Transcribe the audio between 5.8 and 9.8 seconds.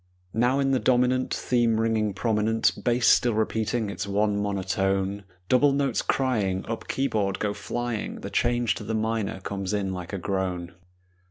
crying, Up keyboard go flying, The change to the minor comes